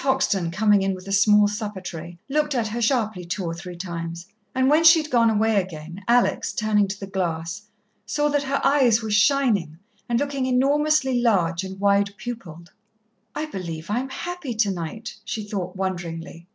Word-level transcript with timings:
Hoxton, 0.00 0.50
coming 0.50 0.80
in 0.80 0.94
with 0.94 1.04
the 1.04 1.12
small 1.12 1.46
supper 1.46 1.82
tray, 1.82 2.16
looked 2.26 2.54
at 2.54 2.68
her 2.68 2.80
sharply 2.80 3.26
two 3.26 3.44
or 3.44 3.52
three 3.52 3.76
times, 3.76 4.24
and 4.54 4.70
when 4.70 4.84
she 4.84 5.02
had 5.02 5.10
gone 5.10 5.28
away 5.28 5.60
again, 5.60 6.02
Alex, 6.08 6.54
turning 6.54 6.88
to 6.88 6.98
the 6.98 7.06
glass, 7.06 7.60
saw 8.06 8.30
that 8.30 8.44
her 8.44 8.58
eyes 8.64 9.02
were 9.02 9.10
shining 9.10 9.76
and 10.08 10.18
looking 10.18 10.46
enormously 10.46 11.20
large 11.20 11.62
and 11.62 11.78
wide 11.78 12.16
pupilled. 12.16 12.72
"I 13.34 13.44
believe 13.44 13.90
I 13.90 13.98
am 13.98 14.08
happy 14.08 14.54
tonight," 14.54 15.14
she 15.26 15.44
thought 15.46 15.76
wonderingly. 15.76 16.46